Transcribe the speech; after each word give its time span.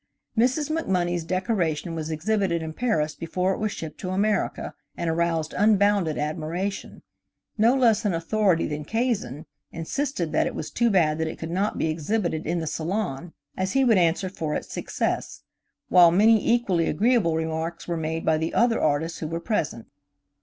Mrs. 0.35 0.71
MacMonnies' 0.71 1.27
decoration 1.27 1.93
was 1.93 2.09
exhibited 2.09 2.63
in 2.63 2.73
Paris 2.73 3.13
before 3.13 3.53
it 3.53 3.59
was 3.59 3.71
shipped 3.71 3.99
to 3.99 4.09
America, 4.09 4.73
and 4.97 5.11
aroused 5.11 5.53
unbounded 5.55 6.17
admiration. 6.17 7.03
No 7.55 7.75
less 7.75 8.03
an 8.03 8.15
authority 8.15 8.65
than 8.65 8.83
Cazin 8.83 9.45
insisted 9.71 10.31
that 10.31 10.47
it 10.47 10.55
was 10.55 10.71
too 10.71 10.89
bad 10.89 11.19
that 11.19 11.27
it 11.27 11.37
could 11.37 11.51
not 11.51 11.77
be 11.77 11.85
exhibited 11.87 12.47
in 12.47 12.57
the 12.57 12.65
Salon, 12.65 13.33
as 13.55 13.73
he 13.73 13.83
would 13.85 13.99
answer 13.99 14.27
for 14.27 14.55
its 14.55 14.73
success, 14.73 15.43
while 15.89 16.09
many 16.09 16.49
equally 16.51 16.87
agreeable 16.87 17.35
remarks 17.35 17.87
were 17.87 17.95
made 17.95 18.25
by 18.25 18.39
the 18.39 18.55
other 18.55 18.81
artists 18.81 19.19
who 19.19 19.27
were 19.27 19.39
present. 19.39 19.85